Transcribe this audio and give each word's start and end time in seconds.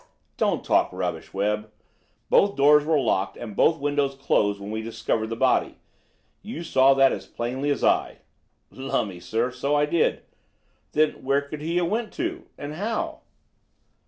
"Don't 0.35 0.63
talk 0.65 0.89
rubbish, 0.91 1.31
Webb. 1.31 1.69
Both 2.31 2.55
doors 2.55 2.83
were 2.85 2.99
locked 2.99 3.37
and 3.37 3.55
both 3.55 3.79
windows 3.79 4.15
closed 4.15 4.59
when 4.59 4.71
we 4.71 4.81
discovered 4.81 5.27
the 5.27 5.35
body. 5.35 5.77
You 6.41 6.63
saw 6.63 6.95
that 6.95 7.11
as 7.13 7.27
plainly 7.27 7.69
as 7.69 7.83
I." 7.83 8.17
"Lummy, 8.71 9.19
sir, 9.19 9.51
so 9.51 9.75
I 9.75 9.85
did. 9.85 10.23
Then 10.93 11.23
where 11.23 11.41
could 11.43 11.61
he 11.61 11.77
a 11.77 11.85
went 11.85 12.11
to 12.13 12.47
and 12.57 12.73
how?" 12.73 13.19